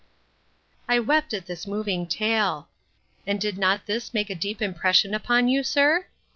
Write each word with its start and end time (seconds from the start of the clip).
I 0.89 0.97
wept 0.97 1.31
at 1.31 1.45
this 1.45 1.67
moving 1.67 2.07
tale. 2.07 2.69
And 3.27 3.39
did 3.39 3.59
not 3.59 3.85
this 3.85 4.15
make 4.15 4.31
a 4.31 4.35
deep 4.35 4.59
impression 4.59 5.13
upon 5.13 5.47
you, 5.47 5.61
sir? 5.63 6.07